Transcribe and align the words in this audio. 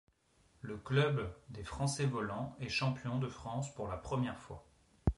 Le 0.61 0.77
club 0.77 1.31
des 1.49 1.63
Français 1.63 2.07
Volants 2.07 2.55
est 2.59 2.69
champion 2.69 3.19
de 3.19 3.27
France 3.27 3.71
pour 3.75 3.87
la 3.87 3.97
première 3.97 4.39
fois. 4.39 4.65